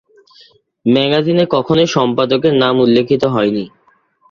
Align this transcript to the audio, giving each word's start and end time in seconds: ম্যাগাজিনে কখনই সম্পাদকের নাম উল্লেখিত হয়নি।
ম্যাগাজিনে 0.85 1.45
কখনই 1.51 1.87
সম্পাদকের 1.87 2.53
নাম 2.53 2.75
উল্লেখিত 2.79 3.23
হয়নি। 3.25 3.65